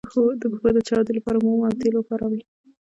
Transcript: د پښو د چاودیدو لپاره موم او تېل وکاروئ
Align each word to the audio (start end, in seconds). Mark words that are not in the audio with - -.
د 0.41 0.43
پښو 0.51 0.69
د 0.75 0.79
چاودیدو 0.87 1.17
لپاره 1.17 1.37
موم 1.43 1.61
او 1.67 1.77
تېل 1.79 1.95
وکاروئ 1.97 2.41